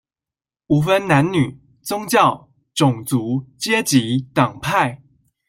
[0.65, 4.97] 無分男女、宗教、種族、階級、黨派